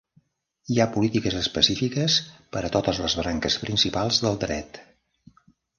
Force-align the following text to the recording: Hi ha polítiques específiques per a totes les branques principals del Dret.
Hi 0.75 0.77
ha 0.81 0.87
polítiques 0.95 1.37
específiques 1.41 2.17
per 2.57 2.65
a 2.71 2.75
totes 2.77 3.05
les 3.05 3.19
branques 3.21 3.61
principals 3.67 4.23
del 4.27 4.45
Dret. 4.47 4.83